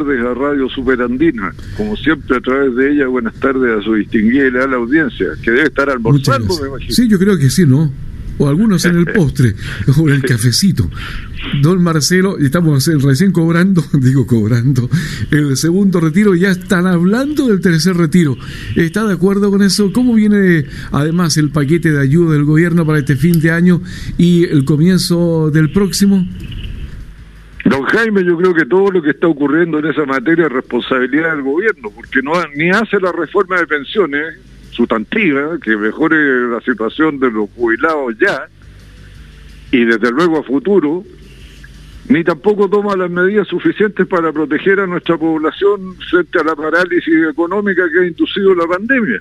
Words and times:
tardes 0.00 0.24
a 0.24 0.34
Radio 0.34 0.68
Superandina. 0.68 1.52
Como 1.76 1.96
siempre, 1.96 2.36
a 2.36 2.40
través 2.40 2.74
de 2.74 2.92
ella, 2.92 3.06
buenas 3.06 3.34
tardes 3.34 3.78
a 3.78 3.82
su 3.82 3.94
distinguida 3.94 4.46
y 4.46 4.50
leal 4.50 4.74
audiencia, 4.74 5.26
que 5.42 5.50
debe 5.50 5.64
estar 5.64 5.90
almorzando, 5.90 6.58
me 6.60 6.68
imagino. 6.68 6.94
Sí, 6.94 7.08
yo 7.08 7.18
creo 7.18 7.36
que 7.36 7.50
sí, 7.50 7.66
¿no? 7.66 7.92
O 8.38 8.48
algunos 8.48 8.84
en 8.86 8.96
el 8.96 9.04
postre, 9.14 9.54
o 9.98 10.08
en 10.08 10.14
el 10.14 10.22
cafecito. 10.22 10.88
Don 11.60 11.82
Marcelo, 11.82 12.38
estamos 12.38 12.86
recién 13.02 13.32
cobrando, 13.32 13.84
digo 13.92 14.26
cobrando, 14.26 14.88
el 15.30 15.56
segundo 15.56 16.00
retiro, 16.00 16.34
ya 16.34 16.50
están 16.50 16.86
hablando 16.86 17.48
del 17.48 17.60
tercer 17.60 17.96
retiro. 17.96 18.38
¿Está 18.76 19.06
de 19.06 19.12
acuerdo 19.12 19.50
con 19.50 19.62
eso? 19.62 19.92
¿Cómo 19.92 20.14
viene 20.14 20.64
además 20.92 21.36
el 21.36 21.50
paquete 21.50 21.92
de 21.92 22.00
ayuda 22.00 22.32
del 22.34 22.44
gobierno 22.44 22.86
para 22.86 23.00
este 23.00 23.16
fin 23.16 23.40
de 23.40 23.50
año 23.50 23.82
y 24.16 24.44
el 24.44 24.64
comienzo 24.64 25.50
del 25.50 25.70
próximo? 25.70 26.26
Don 27.70 27.84
Jaime, 27.84 28.24
yo 28.24 28.36
creo 28.36 28.52
que 28.52 28.64
todo 28.64 28.90
lo 28.90 29.00
que 29.00 29.10
está 29.10 29.28
ocurriendo 29.28 29.78
en 29.78 29.86
esa 29.86 30.04
materia 30.04 30.46
es 30.46 30.52
responsabilidad 30.52 31.36
del 31.36 31.42
gobierno, 31.42 31.88
porque 31.94 32.20
no 32.20 32.32
ni 32.56 32.68
hace 32.68 32.98
la 32.98 33.12
reforma 33.12 33.60
de 33.60 33.66
pensiones 33.68 34.40
sustantiva 34.72 35.56
que 35.62 35.76
mejore 35.76 36.48
la 36.48 36.60
situación 36.62 37.20
de 37.20 37.30
los 37.30 37.48
jubilados 37.50 38.16
ya 38.18 38.48
y 39.70 39.84
desde 39.84 40.10
luego 40.10 40.40
a 40.40 40.42
futuro, 40.42 41.04
ni 42.08 42.24
tampoco 42.24 42.68
toma 42.68 42.96
las 42.96 43.08
medidas 43.08 43.46
suficientes 43.46 44.04
para 44.08 44.32
proteger 44.32 44.80
a 44.80 44.88
nuestra 44.88 45.16
población 45.16 45.94
frente 46.10 46.40
a 46.40 46.42
la 46.42 46.56
parálisis 46.56 47.14
económica 47.30 47.84
que 47.88 48.00
ha 48.00 48.06
inducido 48.08 48.52
la 48.52 48.66
pandemia. 48.66 49.20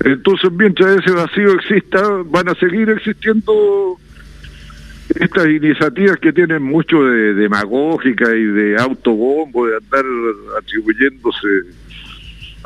Entonces, 0.00 0.50
mientras 0.50 0.98
ese 0.98 1.12
vacío 1.12 1.52
exista, 1.52 2.02
van 2.24 2.48
a 2.48 2.56
seguir 2.56 2.90
existiendo 2.90 3.96
estas 5.14 5.46
iniciativas 5.48 6.18
que 6.18 6.32
tienen 6.32 6.62
mucho 6.62 7.02
de 7.04 7.34
demagógica 7.34 8.34
y 8.34 8.44
de 8.44 8.76
autobombo, 8.76 9.66
de 9.66 9.76
andar 9.76 10.04
atribuyéndose 10.58 11.48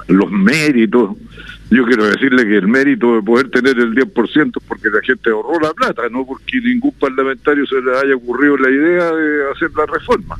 los 0.08 0.30
méritos. 0.30 1.16
Yo 1.70 1.84
quiero 1.86 2.04
decirle 2.04 2.44
que 2.44 2.56
el 2.56 2.68
mérito 2.68 3.16
de 3.16 3.22
poder 3.22 3.48
tener 3.50 3.78
el 3.78 3.94
10% 3.94 4.52
es 4.56 4.68
porque 4.68 4.90
la 4.90 5.00
gente 5.02 5.30
ahorró 5.30 5.58
la 5.60 5.72
plata, 5.72 6.02
no 6.10 6.26
porque 6.26 6.60
ningún 6.60 6.92
parlamentario 6.92 7.64
se 7.66 7.80
le 7.80 7.96
haya 7.98 8.14
ocurrido 8.16 8.58
la 8.58 8.70
idea 8.70 9.12
de 9.12 9.50
hacer 9.52 9.70
la 9.76 9.86
reforma. 9.86 10.36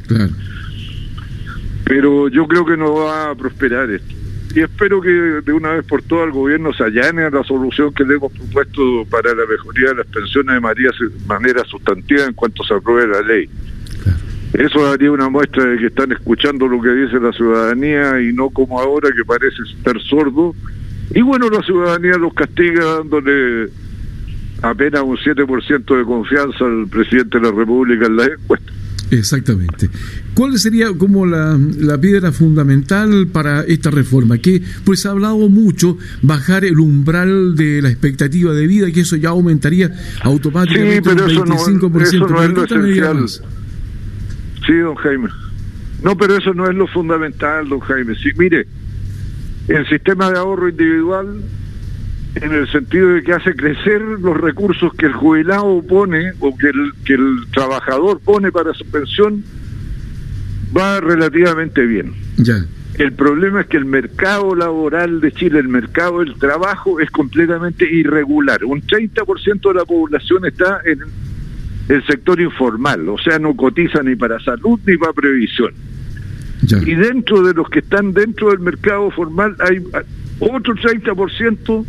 Pero 1.84 2.28
yo 2.28 2.46
creo 2.46 2.66
que 2.66 2.76
no 2.76 2.94
va 2.94 3.30
a 3.30 3.34
prosperar 3.34 3.90
esto 3.90 4.21
y 4.54 4.60
espero 4.60 5.00
que 5.00 5.10
de 5.10 5.52
una 5.52 5.72
vez 5.72 5.86
por 5.86 6.02
todas 6.02 6.26
el 6.26 6.32
gobierno 6.32 6.72
se 6.74 6.84
allane 6.84 7.22
a 7.22 7.30
la 7.30 7.42
solución 7.44 7.92
que 7.94 8.04
le 8.04 8.16
hemos 8.16 8.32
propuesto 8.32 9.04
para 9.08 9.34
la 9.34 9.46
mejoría 9.46 9.88
de 9.90 9.94
las 9.96 10.06
pensiones 10.08 10.54
de 10.54 11.26
manera 11.26 11.64
sustantiva 11.64 12.24
en 12.24 12.34
cuanto 12.34 12.62
se 12.64 12.74
apruebe 12.74 13.14
la 13.14 13.22
ley. 13.22 13.48
Eso 14.52 14.84
daría 14.84 15.10
una 15.10 15.30
muestra 15.30 15.64
de 15.64 15.78
que 15.78 15.86
están 15.86 16.12
escuchando 16.12 16.68
lo 16.68 16.82
que 16.82 16.90
dice 16.90 17.18
la 17.18 17.32
ciudadanía 17.32 18.20
y 18.20 18.34
no 18.34 18.50
como 18.50 18.78
ahora 18.78 19.08
que 19.16 19.24
parece 19.24 19.56
estar 19.78 19.98
sordo. 20.02 20.54
Y 21.14 21.22
bueno, 21.22 21.48
la 21.48 21.62
ciudadanía 21.62 22.18
los 22.18 22.34
castiga 22.34 22.84
dándole 22.84 23.70
apenas 24.60 25.02
un 25.02 25.16
7% 25.16 25.98
de 25.98 26.04
confianza 26.04 26.64
al 26.66 26.86
presidente 26.88 27.38
de 27.38 27.50
la 27.50 27.56
República 27.56 28.06
en 28.06 28.16
la 28.16 28.24
encuesta. 28.26 28.71
Exactamente. 29.12 29.90
¿Cuál 30.32 30.58
sería 30.58 30.86
como 30.96 31.26
la, 31.26 31.58
piedra 32.00 32.32
fundamental 32.32 33.28
para 33.30 33.60
esta 33.60 33.90
reforma? 33.90 34.38
Que 34.38 34.62
pues 34.84 35.04
ha 35.04 35.10
hablado 35.10 35.50
mucho 35.50 35.98
bajar 36.22 36.64
el 36.64 36.80
umbral 36.80 37.54
de 37.54 37.82
la 37.82 37.90
expectativa 37.90 38.54
de 38.54 38.66
vida, 38.66 38.90
que 38.90 39.00
eso 39.00 39.16
ya 39.16 39.28
aumentaría 39.28 39.90
automáticamente 40.22 41.10
sí, 41.10 41.16
pero 41.16 41.42
un 41.42 41.50
25%. 41.50 42.02
Eso 42.02 42.26
no, 42.26 42.42
es 42.42 42.50
lo 42.50 42.64
esencial. 42.64 43.28
Sí, 44.66 44.76
don 44.78 44.94
Jaime. 44.94 45.28
No, 46.02 46.16
pero 46.16 46.38
eso 46.38 46.54
no 46.54 46.68
es 46.68 46.74
lo 46.74 46.86
fundamental, 46.86 47.68
don 47.68 47.80
Jaime. 47.80 48.14
Sí, 48.14 48.30
mire, 48.38 48.66
el 49.68 49.86
sistema 49.88 50.30
de 50.30 50.38
ahorro 50.38 50.70
individual 50.70 51.42
en 52.34 52.52
el 52.52 52.70
sentido 52.70 53.10
de 53.10 53.22
que 53.22 53.32
hace 53.32 53.54
crecer 53.54 54.00
los 54.00 54.36
recursos 54.40 54.92
que 54.94 55.06
el 55.06 55.12
jubilado 55.12 55.82
pone 55.82 56.32
o 56.40 56.56
que 56.56 56.68
el, 56.68 56.92
que 57.04 57.14
el 57.14 57.46
trabajador 57.52 58.20
pone 58.20 58.50
para 58.50 58.72
su 58.72 58.84
pensión, 58.86 59.44
va 60.76 61.00
relativamente 61.00 61.84
bien. 61.84 62.14
Ya. 62.38 62.64
El 62.94 63.12
problema 63.12 63.62
es 63.62 63.66
que 63.66 63.76
el 63.76 63.84
mercado 63.84 64.54
laboral 64.54 65.20
de 65.20 65.32
Chile, 65.32 65.58
el 65.58 65.68
mercado 65.68 66.20
del 66.20 66.34
trabajo, 66.34 67.00
es 67.00 67.10
completamente 67.10 67.90
irregular. 67.90 68.64
Un 68.64 68.82
30% 68.82 69.68
de 69.68 69.74
la 69.74 69.84
población 69.84 70.44
está 70.46 70.80
en 70.84 71.00
el 71.88 72.06
sector 72.06 72.40
informal, 72.40 73.08
o 73.08 73.18
sea, 73.18 73.38
no 73.38 73.56
cotiza 73.56 74.02
ni 74.02 74.14
para 74.14 74.38
salud 74.40 74.78
ni 74.86 74.96
para 74.96 75.12
previsión. 75.12 75.72
Y 76.86 76.94
dentro 76.94 77.42
de 77.42 77.54
los 77.54 77.68
que 77.68 77.80
están 77.80 78.12
dentro 78.12 78.50
del 78.50 78.60
mercado 78.60 79.10
formal 79.10 79.56
hay 79.58 79.82
otro 80.38 80.74
30% 80.74 81.84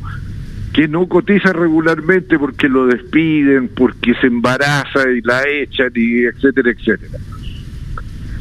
que 0.74 0.88
no 0.88 1.08
cotiza 1.08 1.54
regularmente 1.54 2.40
porque 2.40 2.68
lo 2.68 2.88
despiden, 2.88 3.70
porque 3.70 4.16
se 4.16 4.28
embaraza 4.28 5.10
y 5.10 5.22
la 5.22 5.44
echan, 5.48 5.92
y 5.94 6.26
etcétera, 6.26 6.72
etcétera. 6.72 7.20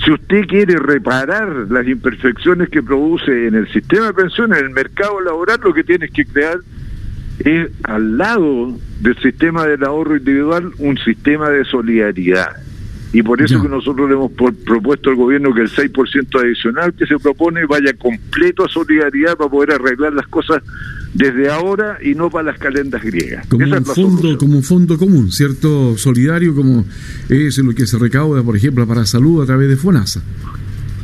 Si 0.02 0.10
usted 0.10 0.46
quiere 0.46 0.78
reparar 0.78 1.48
las 1.70 1.86
imperfecciones 1.86 2.70
que 2.70 2.82
produce 2.82 3.46
en 3.46 3.54
el 3.54 3.70
sistema 3.70 4.06
de 4.06 4.14
pensiones, 4.14 4.58
en 4.58 4.66
el 4.66 4.70
mercado 4.72 5.20
laboral, 5.20 5.60
lo 5.62 5.74
que 5.74 5.84
tiene 5.84 6.08
que 6.08 6.24
crear 6.24 6.58
es 7.38 7.68
al 7.84 8.16
lado 8.16 8.78
del 9.00 9.16
sistema 9.18 9.66
del 9.66 9.84
ahorro 9.84 10.16
individual 10.16 10.72
un 10.78 10.96
sistema 10.98 11.50
de 11.50 11.64
solidaridad. 11.66 12.56
Y 13.12 13.22
por 13.22 13.42
eso 13.42 13.60
que 13.60 13.68
nosotros 13.68 14.08
le 14.08 14.14
hemos 14.14 14.32
propuesto 14.32 15.10
al 15.10 15.16
gobierno 15.16 15.52
que 15.52 15.60
el 15.60 15.70
6% 15.70 16.40
adicional 16.40 16.94
que 16.94 17.06
se 17.06 17.18
propone 17.18 17.66
vaya 17.66 17.92
completo 17.92 18.64
a 18.64 18.68
solidaridad 18.68 19.36
para 19.36 19.50
poder 19.50 19.72
arreglar 19.72 20.14
las 20.14 20.26
cosas 20.28 20.62
desde 21.14 21.50
ahora 21.50 21.98
y 22.02 22.14
no 22.14 22.30
para 22.30 22.52
las 22.52 22.58
calendas 22.58 23.02
griegas. 23.02 23.46
Como 23.46 23.64
un 23.64 23.84
fondo, 23.84 24.38
como 24.38 24.56
un 24.56 24.62
fondo 24.62 24.98
común, 24.98 25.30
¿cierto? 25.30 25.96
Solidario, 25.98 26.54
como 26.54 26.84
es 27.28 27.58
lo 27.58 27.74
que 27.74 27.86
se 27.86 27.98
recauda, 27.98 28.42
por 28.42 28.56
ejemplo, 28.56 28.86
para 28.86 29.04
salud 29.06 29.42
a 29.42 29.46
través 29.46 29.68
de 29.68 29.76
FONASA. 29.76 30.22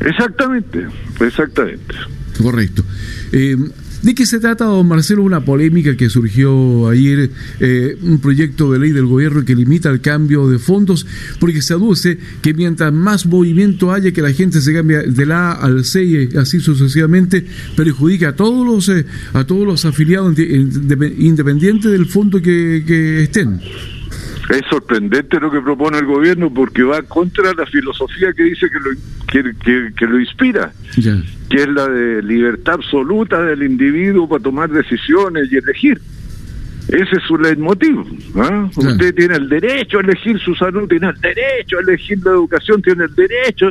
Exactamente, 0.00 0.86
exactamente. 1.20 1.94
Correcto. 2.40 2.84
Eh, 3.32 3.56
¿De 4.02 4.14
qué 4.14 4.26
se 4.26 4.38
trata, 4.38 4.64
don 4.64 4.86
Marcelo? 4.86 5.24
Una 5.24 5.44
polémica 5.44 5.96
que 5.96 6.08
surgió 6.08 6.88
ayer, 6.88 7.30
eh, 7.58 7.98
un 8.02 8.20
proyecto 8.20 8.70
de 8.70 8.78
ley 8.78 8.92
del 8.92 9.06
gobierno 9.06 9.44
que 9.44 9.56
limita 9.56 9.90
el 9.90 10.00
cambio 10.00 10.48
de 10.48 10.58
fondos, 10.58 11.04
porque 11.40 11.62
se 11.62 11.74
aduce 11.74 12.18
que 12.40 12.54
mientras 12.54 12.92
más 12.92 13.26
movimiento 13.26 13.92
haya, 13.92 14.12
que 14.12 14.22
la 14.22 14.32
gente 14.32 14.60
se 14.60 14.72
cambie 14.72 14.98
de 14.98 15.26
la 15.26 15.50
A 15.50 15.64
al 15.64 15.84
C 15.84 16.04
y 16.04 16.36
así 16.36 16.60
sucesivamente, 16.60 17.44
perjudica 17.76 18.28
a 18.28 18.36
todos 18.36 18.64
los, 18.64 18.88
eh, 18.88 19.04
a 19.32 19.44
todos 19.44 19.66
los 19.66 19.84
afiliados 19.84 20.38
independientes 20.38 21.90
del 21.90 22.06
fondo 22.06 22.40
que, 22.40 22.84
que 22.86 23.24
estén. 23.24 23.60
Es 24.48 24.62
sorprendente 24.70 25.38
lo 25.38 25.50
que 25.50 25.60
propone 25.60 25.98
el 25.98 26.06
gobierno 26.06 26.52
porque 26.52 26.82
va 26.82 27.02
contra 27.02 27.52
la 27.52 27.66
filosofía 27.66 28.32
que 28.32 28.44
dice 28.44 28.66
que 28.70 28.78
lo, 28.78 29.54
que, 29.54 29.92
que, 29.94 30.06
lo 30.06 30.18
inspira, 30.18 30.72
que 31.50 31.62
es 31.62 31.68
la 31.68 31.86
de 31.88 32.22
libertad 32.22 32.74
absoluta 32.74 33.42
del 33.42 33.62
individuo 33.62 34.26
para 34.28 34.42
tomar 34.42 34.70
decisiones 34.70 35.52
y 35.52 35.56
elegir. 35.56 36.00
Ese 36.88 37.16
es 37.16 37.22
su 37.26 37.36
leitmotiv. 37.36 37.98
¿ah? 38.36 38.70
Usted 38.74 39.14
tiene 39.14 39.36
el 39.36 39.50
derecho 39.50 39.98
a 39.98 40.00
elegir 40.00 40.38
su 40.40 40.54
salud, 40.54 40.88
tiene 40.88 41.08
el 41.08 41.20
derecho 41.20 41.76
a 41.76 41.82
elegir 41.82 42.18
la 42.24 42.30
educación, 42.30 42.80
tiene 42.80 43.04
el 43.04 43.14
derecho, 43.14 43.70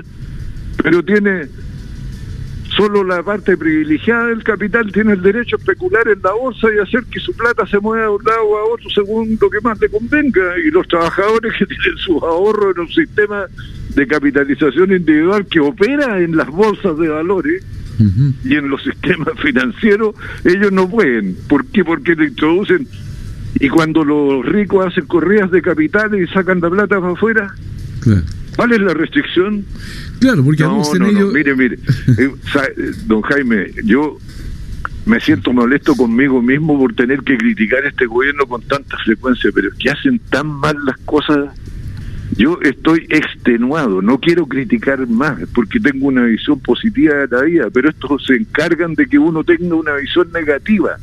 pero 0.84 1.04
tiene 1.04 1.48
Solo 2.78 3.04
la 3.04 3.24
parte 3.24 3.58
privilegiada 3.58 4.28
del 4.28 4.44
capital 4.44 4.92
tiene 4.92 5.14
el 5.14 5.22
derecho 5.24 5.56
a 5.56 5.60
especular 5.60 6.08
en 6.08 6.22
la 6.22 6.32
bolsa 6.34 6.68
y 6.72 6.78
hacer 6.78 7.06
que 7.10 7.20
su 7.20 7.36
plata 7.36 7.66
se 7.66 7.80
mueva 7.80 8.04
de 8.04 8.10
un 8.10 8.24
lado 8.24 8.56
a 8.56 8.66
otro 8.72 8.88
según 8.92 9.36
lo 9.42 9.50
que 9.50 9.60
más 9.62 9.80
le 9.82 9.90
convenga. 9.90 10.60
Y 10.64 10.70
los 10.70 10.88
trabajadores 10.88 11.54
que 11.58 11.66
tienen 11.66 11.98
sus 11.98 12.22
ahorros 12.22 12.76
en 12.76 12.82
un 12.82 12.90
sistema 12.90 13.48
de 13.96 14.06
capitalización 14.06 14.92
individual 14.92 15.48
que 15.48 15.60
opera 15.60 16.20
en 16.22 16.38
las 16.38 16.48
bolsas 16.50 16.96
de 17.00 17.08
valores 17.08 17.64
y 18.46 18.54
en 18.54 18.70
los 18.70 18.84
sistemas 18.84 19.30
financieros, 19.42 20.14
ellos 20.46 20.72
no 20.72 20.88
pueden. 20.88 21.36
¿Por 21.50 21.66
qué? 21.66 21.84
Porque 21.84 22.16
le 22.16 22.26
introducen. 22.26 22.88
Y 23.60 23.70
cuando 23.70 24.04
los 24.04 24.46
ricos 24.46 24.86
hacen 24.86 25.08
corridas 25.08 25.50
de 25.50 25.64
capitales 25.64 26.30
y 26.30 26.32
sacan 26.32 26.62
la 26.62 26.70
plata 26.70 27.02
para 27.02 27.14
afuera, 27.14 27.56
¿cuál 28.58 28.74
es 28.74 28.82
la 28.82 28.94
restricción? 28.94 29.64
Claro, 30.20 30.44
porque 30.44 30.64
no, 30.64 30.82
no, 31.00 31.28
mire, 31.32 31.56
mire, 31.56 31.76
eh, 32.18 32.30
eh, 32.30 32.92
don 33.06 33.22
Jaime, 33.22 33.72
yo 33.86 34.18
me 35.06 35.22
siento 35.22 35.54
molesto 35.54 35.96
conmigo 35.96 36.42
mismo 36.42 36.78
por 36.78 36.94
tener 36.94 37.22
que 37.22 37.38
criticar 37.38 37.86
a 37.86 37.90
este 37.90 38.08
gobierno 38.08 38.46
con 38.46 38.62
tanta 38.64 38.98
frecuencia, 38.98 39.52
pero 39.56 39.70
es 39.70 39.76
que 39.76 39.90
hacen 39.90 40.20
tan 40.30 40.48
mal 40.48 40.76
las 40.86 40.98
cosas. 41.06 41.56
Yo 42.36 42.60
estoy 42.62 43.08
extenuado, 43.10 44.02
no 44.02 44.20
quiero 44.20 44.46
criticar 44.48 45.08
más 45.08 45.40
porque 45.56 45.80
tengo 45.80 46.08
una 46.08 46.26
visión 46.26 46.60
positiva 46.60 47.16
de 47.16 47.28
la 47.30 47.44
vida, 47.44 47.70
pero 47.74 47.90
estos 47.90 48.26
se 48.26 48.36
encargan 48.36 48.96
de 48.96 49.08
que 49.08 49.18
uno 49.18 49.46
tenga 49.46 49.76
una 49.76 49.96
visión 49.96 50.30
negativa. 50.34 50.98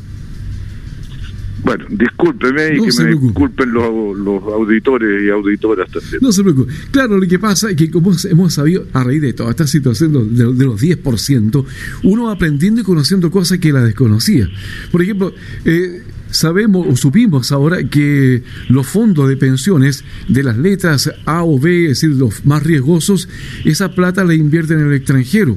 Bueno, 1.64 1.86
discúlpeme 1.88 2.76
y 2.76 2.80
que 2.82 3.02
me 3.02 3.10
disculpen 3.10 3.72
los, 3.72 3.84
auditores 3.84 5.22
y 5.24 5.30
auditoras 5.30 5.90
también. 5.90 6.18
No 6.20 6.30
se 6.30 6.42
preocupe. 6.42 6.72
Claro, 6.90 7.18
lo 7.18 7.26
que 7.26 7.38
pasa 7.38 7.70
es 7.70 7.76
que 7.76 7.90
como 7.90 8.12
hemos 8.30 8.52
sabido, 8.52 8.86
a 8.92 9.02
raíz 9.02 9.22
de 9.22 9.32
toda 9.32 9.50
esta 9.50 9.66
situación 9.66 10.12
de, 10.12 10.52
de 10.52 10.64
los 10.64 10.82
10%, 10.82 11.64
uno 12.02 12.24
va 12.24 12.32
aprendiendo 12.32 12.82
y 12.82 12.84
conociendo 12.84 13.30
cosas 13.30 13.58
que 13.58 13.72
la 13.72 13.82
desconocía. 13.82 14.48
Por 14.92 15.00
ejemplo, 15.02 15.32
eh, 15.64 16.02
sabemos 16.30 16.86
o 16.90 16.96
supimos 16.96 17.50
ahora 17.52 17.84
que 17.84 18.42
los 18.68 18.86
fondos 18.86 19.28
de 19.28 19.36
pensiones 19.36 20.04
de 20.28 20.42
las 20.42 20.58
letras 20.58 21.10
A 21.24 21.44
o 21.44 21.58
B, 21.58 21.84
es 21.84 22.00
decir, 22.00 22.10
los 22.10 22.44
más 22.44 22.62
riesgosos, 22.62 23.28
esa 23.64 23.94
plata 23.94 24.24
la 24.24 24.34
invierten 24.34 24.80
en 24.80 24.88
el 24.88 24.94
extranjero 24.94 25.56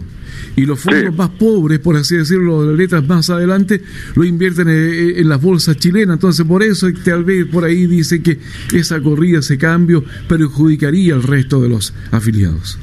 y 0.55 0.65
los 0.65 0.79
fondos 0.79 1.15
más 1.15 1.29
pobres, 1.29 1.79
por 1.79 1.95
así 1.95 2.15
decirlo, 2.15 2.65
de 2.65 2.75
letras 2.75 3.05
más 3.07 3.29
adelante, 3.29 3.81
lo 4.15 4.23
invierten 4.23 4.67
en, 4.69 5.29
las 5.29 5.41
bolsas 5.41 5.77
chilenas. 5.77 6.15
Entonces, 6.15 6.45
por 6.45 6.63
eso 6.63 6.87
tal 7.03 7.23
vez 7.23 7.45
por 7.45 7.63
ahí 7.63 7.87
dice 7.87 8.21
que 8.21 8.39
esa 8.73 9.01
corrida, 9.01 9.39
ese 9.39 9.57
cambio, 9.57 10.03
perjudicaría 10.27 11.13
al 11.13 11.23
resto 11.23 11.61
de 11.61 11.69
los 11.69 11.93
afiliados. 12.11 12.79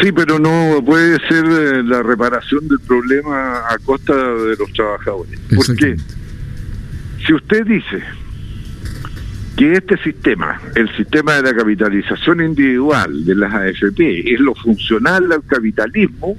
Sí, 0.00 0.12
pero 0.12 0.38
no 0.38 0.82
puede 0.84 1.18
ser 1.28 1.44
eh, 1.44 1.82
la 1.82 2.02
reparación 2.02 2.66
del 2.68 2.80
problema 2.80 3.58
a 3.68 3.76
costa 3.84 4.14
de 4.14 4.56
los 4.56 4.72
trabajadores. 4.72 5.38
Porque 5.54 5.96
si 7.26 7.34
usted 7.34 7.66
dice 7.66 8.02
que 9.60 9.74
este 9.74 9.98
sistema, 9.98 10.58
el 10.74 10.88
sistema 10.96 11.34
de 11.34 11.42
la 11.42 11.54
capitalización 11.54 12.40
individual 12.40 13.26
de 13.26 13.34
las 13.34 13.52
AFP, 13.52 14.32
es 14.32 14.40
lo 14.40 14.54
funcional 14.54 15.30
al 15.30 15.44
capitalismo, 15.44 16.34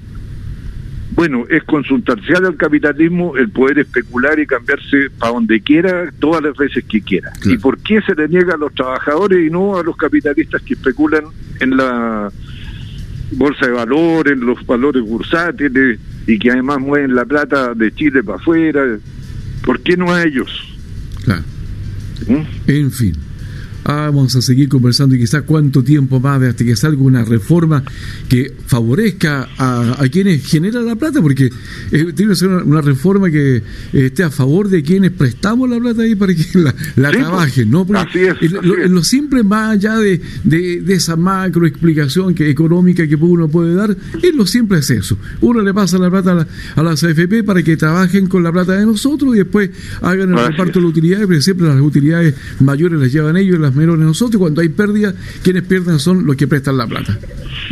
bueno, 1.12 1.45
es 1.47 1.63
consultancial 1.65 2.47
al 2.47 2.57
capitalismo 2.57 3.38
el 3.38 3.51
poder 3.51 3.77
especular 3.77 4.39
y 4.39 4.47
cambiarse 4.47 5.12
para 5.19 5.33
donde 5.33 5.62
quiera, 5.62 6.12
todas 6.18 6.41
las 6.41 6.57
veces 6.57 6.83
que 6.85 7.00
quiera. 7.01 7.31
¿Y 7.45 7.59
por 7.59 7.77
qué 7.77 8.01
se 8.01 8.15
le 8.15 8.27
niega 8.27 8.56
a 8.56 8.57
los 8.57 8.73
trabajadores 8.73 9.45
y 9.45 9.51
no 9.51 9.77
a 9.77 9.83
los 9.83 9.95
capitalistas 9.97 10.59
que 10.63 10.74
especulan 10.74 11.25
en 11.59 11.77
la 11.77 12.31
bolsa 13.33 13.67
de 13.67 13.71
valores, 13.74 14.33
en 14.33 14.47
los 14.47 14.65
valores 14.65 15.03
bursátiles 15.03 16.00
y 16.25 16.39
que 16.39 16.50
además 16.50 16.79
mueven 16.79 17.13
la 17.13 17.25
plata 17.25 17.75
de 17.75 17.94
Chile 17.94 18.24
para 18.24 18.39
afuera? 18.39 18.83
¿Por 19.63 19.79
qué 19.81 19.95
no 19.95 20.12
a 20.12 20.24
ellos? 20.24 20.70
En 22.68 22.89
fin. 22.91 23.13
Ah, 23.83 24.11
vamos 24.13 24.35
a 24.35 24.41
seguir 24.41 24.69
conversando 24.69 25.15
y 25.15 25.19
quizás 25.19 25.41
cuánto 25.41 25.83
tiempo 25.83 26.19
más 26.19 26.41
hasta 26.43 26.63
que 26.63 26.75
salga 26.75 27.01
una 27.01 27.25
reforma 27.25 27.83
que 28.29 28.53
favorezca 28.67 29.49
a, 29.57 29.95
quienes 30.11 30.45
generan 30.45 30.85
la 30.85 30.95
plata, 30.95 31.21
porque 31.21 31.51
eh, 31.91 32.13
tiene 32.15 32.31
que 32.31 32.35
ser 32.35 32.49
una, 32.49 32.81
reforma 32.81 33.31
que 33.31 33.57
eh, 33.57 33.63
esté 33.93 34.23
a 34.23 34.29
favor 34.29 34.69
de 34.69 34.83
quienes 34.83 35.11
prestamos 35.11 35.69
la 35.69 35.79
plata 35.79 36.03
ahí 36.03 36.15
para 36.15 36.33
que 36.35 36.45
la, 36.59 36.73
pues. 36.73 37.11
trabajen, 37.11 37.71
¿no? 37.71 37.85
Porque 37.85 38.35
lo, 38.87 39.03
simple, 39.03 39.43
más 39.43 39.71
allá 39.71 39.97
de, 39.97 40.21
de, 40.43 40.93
esa 40.93 41.15
macro 41.15 41.65
explicación 41.65 42.35
que, 42.35 42.49
económica 42.49 43.07
que 43.07 43.15
uno 43.15 43.47
puede 43.47 43.73
dar, 43.73 43.95
es 44.21 44.35
lo 44.35 44.45
simple 44.45 44.79
es 44.79 44.89
eso. 44.91 45.17
Uno 45.41 45.61
le 45.61 45.73
pasa 45.73 45.97
la 45.97 46.09
plata 46.09 46.47
a, 46.75 46.83
las 46.83 47.03
AFP 47.03 47.43
para 47.43 47.63
que 47.63 47.77
trabajen 47.77 48.27
con 48.27 48.43
la 48.43 48.51
plata 48.51 48.73
de 48.73 48.85
nosotros 48.85 49.33
y 49.35 49.39
después 49.39 49.71
hagan 50.01 50.37
el 50.37 50.47
reparto 50.47 50.79
de 50.79 50.85
las 50.85 50.89
utilidades, 50.89 51.27
pero 51.27 51.41
siempre 51.41 51.67
las 51.67 51.81
utilidades 51.81 52.35
mayores 52.59 52.99
las 52.99 53.11
llevan 53.11 53.37
ellos 53.37 53.59
las 53.59 53.70
menos 53.75 53.97
nosotros. 53.97 54.39
Cuando 54.39 54.62
hay 54.62 54.69
pérdida, 54.69 55.13
quienes 55.44 55.63
pierden 55.63 56.00
son 56.00 56.25
los 56.25 56.35
que 56.35 56.47
prestan 56.47 56.77
la 56.77 56.88
plata. 56.88 57.18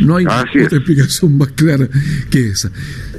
No 0.00 0.16
hay 0.16 0.26
otra 0.26 0.78
explicación 0.78 1.36
más 1.36 1.48
clara 1.52 1.88
que 2.30 2.48
esa. 2.48 2.70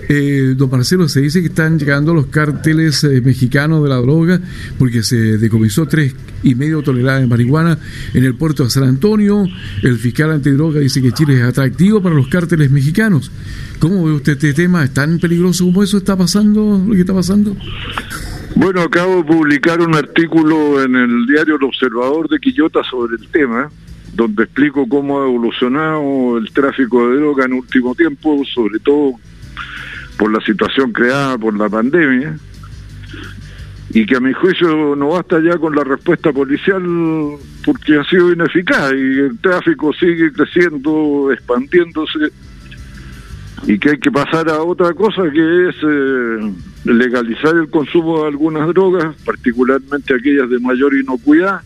Eh, 0.09 0.55
don 0.57 0.69
Marcelo, 0.69 1.07
se 1.07 1.21
dice 1.21 1.39
que 1.39 1.47
están 1.47 1.79
llegando 1.79 2.13
los 2.13 2.25
cárteles 2.27 3.03
eh, 3.05 3.21
mexicanos 3.21 3.81
de 3.81 3.89
la 3.89 3.95
droga 3.95 4.41
porque 4.77 5.03
se 5.03 5.37
decomisó 5.37 5.85
tres 5.85 6.13
y 6.43 6.55
medio 6.55 6.81
toneladas 6.81 7.21
de 7.21 7.27
marihuana 7.27 7.77
en 8.13 8.25
el 8.25 8.35
puerto 8.35 8.63
de 8.63 8.69
San 8.69 8.83
Antonio. 8.83 9.47
El 9.83 9.97
fiscal 9.97 10.31
antidroga 10.31 10.79
dice 10.79 11.01
que 11.01 11.11
Chile 11.11 11.37
es 11.37 11.43
atractivo 11.43 12.01
para 12.01 12.15
los 12.15 12.27
cárteles 12.27 12.71
mexicanos. 12.71 13.31
¿Cómo 13.79 14.03
ve 14.03 14.11
usted 14.11 14.33
este 14.33 14.53
tema? 14.53 14.83
¿Es 14.83 14.93
tan 14.93 15.17
peligroso 15.17 15.65
como 15.65 15.81
eso 15.81 15.97
está 15.97 16.17
pasando, 16.17 16.83
lo 16.85 16.93
que 16.93 17.01
está 17.01 17.13
pasando? 17.13 17.55
Bueno, 18.55 18.81
acabo 18.81 19.17
de 19.17 19.23
publicar 19.23 19.81
un 19.81 19.95
artículo 19.95 20.83
en 20.83 20.95
el 20.95 21.25
diario 21.25 21.55
El 21.55 21.63
Observador 21.63 22.27
de 22.29 22.39
Quillota 22.39 22.83
sobre 22.83 23.15
el 23.15 23.27
tema, 23.29 23.69
donde 24.13 24.43
explico 24.43 24.87
cómo 24.87 25.21
ha 25.21 25.25
evolucionado 25.25 26.37
el 26.37 26.51
tráfico 26.51 27.09
de 27.09 27.17
droga 27.17 27.45
en 27.45 27.53
último 27.53 27.95
tiempo, 27.95 28.43
sobre 28.45 28.79
todo 28.79 29.13
por 30.17 30.31
la 30.31 30.41
situación 30.41 30.91
creada 30.91 31.37
por 31.37 31.57
la 31.57 31.69
pandemia, 31.69 32.37
y 33.89 34.05
que 34.05 34.17
a 34.17 34.19
mi 34.19 34.33
juicio 34.33 34.95
no 34.95 35.09
basta 35.09 35.39
ya 35.41 35.57
con 35.57 35.75
la 35.75 35.83
respuesta 35.83 36.31
policial 36.31 36.83
porque 37.65 37.97
ha 37.97 38.03
sido 38.03 38.31
ineficaz 38.31 38.93
y 38.93 39.19
el 39.19 39.39
tráfico 39.39 39.91
sigue 39.93 40.31
creciendo, 40.31 41.31
expandiéndose 41.31 42.31
y 43.63 43.77
que 43.77 43.91
hay 43.91 43.99
que 43.99 44.11
pasar 44.11 44.49
a 44.49 44.61
otra 44.61 44.93
cosa 44.93 45.23
que 45.31 45.69
es 45.69 45.75
eh, 45.83 46.53
legalizar 46.83 47.55
el 47.55 47.69
consumo 47.69 48.21
de 48.21 48.29
algunas 48.29 48.67
drogas, 48.69 49.15
particularmente 49.23 50.15
aquellas 50.15 50.49
de 50.49 50.59
mayor 50.59 50.95
inocuidad, 50.95 51.61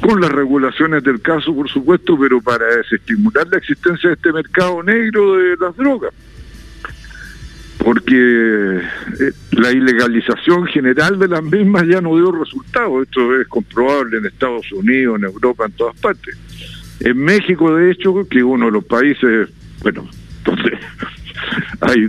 con 0.00 0.20
las 0.20 0.30
regulaciones 0.30 1.02
del 1.02 1.20
caso, 1.20 1.54
por 1.54 1.68
supuesto, 1.68 2.18
pero 2.18 2.40
para 2.40 2.66
desestimular 2.76 3.46
la 3.48 3.58
existencia 3.58 4.10
de 4.10 4.14
este 4.14 4.32
mercado 4.32 4.82
negro 4.82 5.36
de 5.36 5.56
las 5.58 5.76
drogas. 5.76 6.12
Porque 7.78 8.14
eh, 8.14 9.32
la 9.52 9.70
ilegalización 9.70 10.66
general 10.66 11.18
de 11.18 11.28
las 11.28 11.42
mismas 11.42 11.86
ya 11.86 12.00
no 12.00 12.16
dio 12.16 12.32
resultado. 12.32 13.02
Esto 13.02 13.40
es 13.40 13.46
comprobable 13.46 14.18
en 14.18 14.26
Estados 14.26 14.70
Unidos, 14.72 15.18
en 15.18 15.24
Europa, 15.24 15.66
en 15.66 15.72
todas 15.72 15.98
partes. 16.00 16.36
En 17.00 17.16
México, 17.18 17.74
de 17.76 17.92
hecho, 17.92 18.26
que 18.28 18.42
uno 18.42 18.66
de 18.66 18.72
los 18.72 18.84
países, 18.84 19.48
bueno, 19.82 20.08
donde 20.44 20.78
hay 21.80 22.08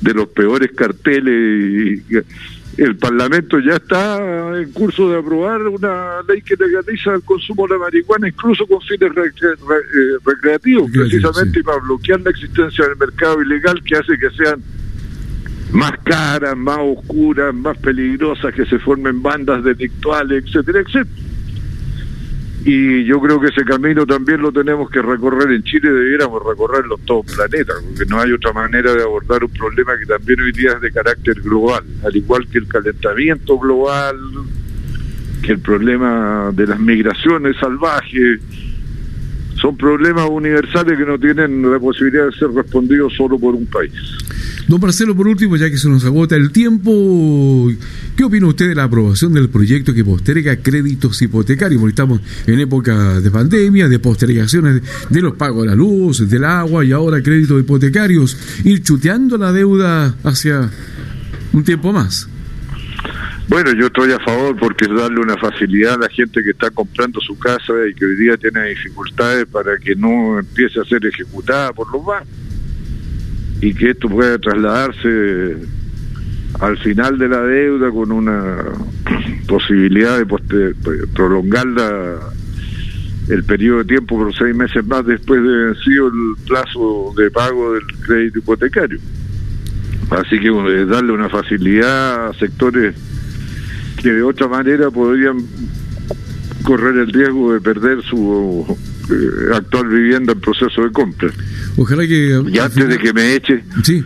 de 0.00 0.14
los 0.14 0.28
peores 0.28 0.70
carteles 0.72 2.02
y 2.08 2.82
el 2.82 2.96
Parlamento 2.96 3.58
ya 3.58 3.74
está 3.74 4.18
en 4.56 4.70
curso 4.72 5.10
de 5.10 5.18
aprobar 5.18 5.62
una 5.62 6.22
ley 6.28 6.40
que 6.42 6.54
legaliza 6.54 7.14
el 7.14 7.22
consumo 7.22 7.66
de 7.66 7.74
la 7.74 7.80
marihuana 7.80 8.28
incluso 8.28 8.66
con 8.66 8.80
fines 8.82 9.10
eh, 9.10 10.18
recreativos, 10.24 10.90
precisamente 10.92 11.62
para 11.64 11.78
bloquear 11.78 12.20
la 12.20 12.30
existencia 12.30 12.86
del 12.86 12.96
mercado 12.96 13.42
ilegal 13.42 13.82
que 13.82 13.96
hace 13.96 14.16
que 14.16 14.30
sean 14.30 14.62
más 15.72 15.92
caras, 16.04 16.56
más 16.56 16.78
oscuras, 16.80 17.52
más 17.52 17.76
peligrosas, 17.78 18.54
que 18.54 18.64
se 18.64 18.78
formen 18.78 19.22
bandas 19.22 19.64
delictuales, 19.64 20.44
etcétera, 20.46 20.80
etcétera 20.80 21.27
y 22.64 23.04
yo 23.04 23.20
creo 23.20 23.40
que 23.40 23.48
ese 23.48 23.64
camino 23.64 24.04
también 24.04 24.42
lo 24.42 24.52
tenemos 24.52 24.90
que 24.90 25.00
recorrer 25.00 25.52
en 25.52 25.62
Chile, 25.62 25.90
debiéramos 25.90 26.42
recorrerlo 26.44 26.96
en 26.98 27.06
todo 27.06 27.24
el 27.26 27.34
planeta, 27.34 27.74
porque 27.86 28.04
no 28.06 28.20
hay 28.20 28.32
otra 28.32 28.52
manera 28.52 28.92
de 28.94 29.02
abordar 29.02 29.44
un 29.44 29.50
problema 29.50 29.92
que 29.98 30.06
también 30.06 30.40
hoy 30.40 30.52
día 30.52 30.72
es 30.72 30.80
de 30.80 30.90
carácter 30.90 31.40
global, 31.40 31.84
al 32.04 32.16
igual 32.16 32.46
que 32.48 32.58
el 32.58 32.66
calentamiento 32.66 33.58
global, 33.58 34.16
que 35.42 35.52
el 35.52 35.60
problema 35.60 36.50
de 36.52 36.66
las 36.66 36.80
migraciones 36.80 37.56
salvajes, 37.58 38.40
son 39.60 39.76
problemas 39.76 40.28
universales 40.30 40.96
que 40.96 41.04
no 41.04 41.18
tienen 41.18 41.70
la 41.70 41.78
posibilidad 41.80 42.26
de 42.26 42.32
ser 42.32 42.50
respondidos 42.50 43.12
solo 43.14 43.38
por 43.38 43.54
un 43.54 43.66
país. 43.66 43.92
Don 44.68 44.78
Marcelo, 44.82 45.16
por 45.16 45.26
último, 45.26 45.56
ya 45.56 45.70
que 45.70 45.78
se 45.78 45.88
nos 45.88 46.04
agota 46.04 46.36
el 46.36 46.52
tiempo, 46.52 47.72
¿qué 48.14 48.24
opina 48.24 48.46
usted 48.48 48.68
de 48.68 48.74
la 48.74 48.84
aprobación 48.84 49.32
del 49.32 49.48
proyecto 49.48 49.94
que 49.94 50.04
posterga 50.04 50.56
créditos 50.56 51.22
hipotecarios? 51.22 51.80
Porque 51.80 51.92
estamos 51.92 52.20
en 52.46 52.60
época 52.60 53.18
de 53.18 53.30
pandemia, 53.30 53.88
de 53.88 53.98
postergaciones 53.98 54.82
de 55.08 55.22
los 55.22 55.36
pagos 55.36 55.62
de 55.62 55.68
la 55.70 55.74
luz, 55.74 56.28
del 56.28 56.44
agua 56.44 56.84
y 56.84 56.92
ahora 56.92 57.22
créditos 57.22 57.58
hipotecarios, 57.58 58.36
ir 58.64 58.82
chuteando 58.82 59.38
la 59.38 59.52
deuda 59.52 60.14
hacia 60.22 60.70
un 61.54 61.64
tiempo 61.64 61.90
más. 61.90 62.28
Bueno, 63.48 63.72
yo 63.72 63.86
estoy 63.86 64.12
a 64.12 64.18
favor 64.18 64.54
porque 64.54 64.84
es 64.84 64.94
darle 64.94 65.20
una 65.20 65.38
facilidad 65.38 65.94
a 65.94 65.98
la 65.98 66.08
gente 66.10 66.42
que 66.44 66.50
está 66.50 66.70
comprando 66.70 67.22
su 67.22 67.38
casa 67.38 67.72
y 67.90 67.94
que 67.94 68.04
hoy 68.04 68.16
día 68.16 68.36
tiene 68.36 68.68
dificultades 68.68 69.46
para 69.46 69.78
que 69.78 69.96
no 69.96 70.38
empiece 70.38 70.78
a 70.78 70.84
ser 70.84 71.06
ejecutada 71.06 71.72
por 71.72 71.90
los 71.90 72.04
bancos 72.04 72.37
y 73.60 73.74
que 73.74 73.90
esto 73.90 74.08
pueda 74.08 74.38
trasladarse 74.38 75.56
al 76.60 76.78
final 76.78 77.18
de 77.18 77.28
la 77.28 77.42
deuda 77.42 77.90
con 77.90 78.12
una 78.12 78.56
posibilidad 79.46 80.18
de 80.18 80.74
prolongar 81.14 81.66
el 83.28 83.44
periodo 83.44 83.78
de 83.78 83.84
tiempo 83.84 84.16
por 84.16 84.34
seis 84.34 84.54
meses 84.54 84.84
más 84.86 85.04
después 85.04 85.42
de 85.42 85.48
vencido 85.48 86.08
el 86.08 86.46
plazo 86.46 87.12
de 87.16 87.30
pago 87.30 87.74
del 87.74 87.86
crédito 88.06 88.38
hipotecario. 88.38 88.98
Así 90.10 90.38
que 90.40 90.50
darle 90.86 91.12
una 91.12 91.28
facilidad 91.28 92.28
a 92.28 92.34
sectores 92.34 92.94
que 94.00 94.12
de 94.12 94.22
otra 94.22 94.48
manera 94.48 94.90
podrían 94.90 95.38
correr 96.62 96.96
el 96.96 97.12
riesgo 97.12 97.52
de 97.52 97.60
perder 97.60 98.02
su 98.02 98.66
actual 99.54 99.88
vivienda 99.88 100.32
en 100.32 100.40
proceso 100.40 100.82
de 100.82 100.92
compra. 100.92 101.30
Ojalá 101.76 102.06
que... 102.06 102.42
Y 102.46 102.58
antes 102.58 102.88
de 102.88 102.98
que 102.98 103.12
me 103.12 103.34
eche... 103.34 103.64
Sí. 103.82 104.04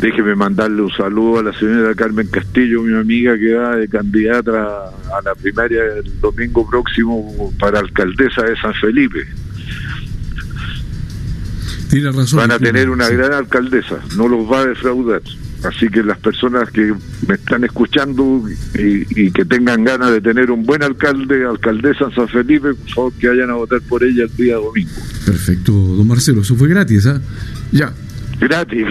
déjeme 0.00 0.36
mandarle 0.36 0.82
un 0.82 0.92
saludo 0.92 1.40
a 1.40 1.42
la 1.42 1.58
señora 1.58 1.94
Carmen 1.94 2.28
Castillo, 2.28 2.82
mi 2.82 2.94
amiga 2.96 3.36
que 3.36 3.54
va 3.54 3.76
de 3.76 3.88
candidata 3.88 4.84
a 4.86 5.22
la 5.24 5.34
primaria 5.34 5.82
el 5.96 6.20
domingo 6.20 6.68
próximo 6.68 7.52
para 7.58 7.80
alcaldesa 7.80 8.42
de 8.42 8.56
San 8.60 8.74
Felipe. 8.74 9.26
Tiene 11.90 12.12
razón. 12.12 12.38
Van 12.38 12.52
a 12.52 12.58
tener 12.58 12.90
una 12.90 13.08
gran 13.08 13.32
alcaldesa, 13.32 13.98
no 14.16 14.28
los 14.28 14.50
va 14.50 14.60
a 14.60 14.66
defraudar. 14.66 15.22
Así 15.64 15.88
que 15.88 16.02
las 16.02 16.18
personas 16.18 16.70
que 16.70 16.94
me 17.26 17.34
están 17.34 17.64
escuchando 17.64 18.44
y, 18.74 19.30
que 19.32 19.44
tengan 19.44 19.84
ganas 19.84 20.12
de 20.12 20.20
tener 20.20 20.50
un 20.50 20.64
buen 20.64 20.82
alcalde, 20.82 21.44
alcaldesa 21.44 22.04
en 22.04 22.14
San 22.14 22.28
Felipe, 22.28 22.74
por 22.74 22.88
favor 22.90 23.12
que 23.14 23.28
vayan 23.28 23.50
a 23.50 23.54
votar 23.54 23.80
por 23.82 24.04
ella 24.04 24.24
el 24.24 24.36
día 24.36 24.56
domingo. 24.56 24.90
Perfecto, 25.26 25.72
don 25.72 26.06
Marcelo, 26.06 26.42
eso 26.42 26.54
fue 26.54 26.68
gratis, 26.68 27.06
¿ah? 27.06 27.20
Ya. 27.72 27.92
Gratis. 28.40 28.86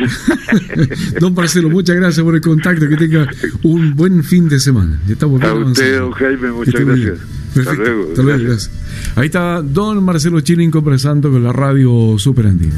don 1.21 1.33
Marcelo, 1.33 1.69
muchas 1.69 1.95
gracias 1.95 2.24
por 2.24 2.36
el 2.36 2.41
contacto, 2.41 2.88
que 2.89 2.97
tenga 2.97 3.27
un 3.63 3.95
buen 3.95 4.24
fin 4.24 4.50
de 4.50 4.59
semana. 4.59 5.00
Estamos 5.07 5.41
a 5.41 5.53
usted, 5.53 6.00
don 6.00 6.12
Jaime, 6.12 6.51
muchas 6.51 6.86
gracias. 6.86 7.19
Hasta 7.57 7.74
luego. 7.74 8.09
Hasta 8.09 8.24
luego, 8.24 8.43
gracias. 8.43 8.71
Ahí 9.15 9.27
está 9.27 9.62
don 9.62 10.03
Marcelo 10.03 10.41
Chilin 10.41 10.69
conversando 10.69 11.31
con 11.31 11.43
la 11.43 11.53
radio 11.53 12.19
Super 12.19 12.47
Andina. 12.47 12.75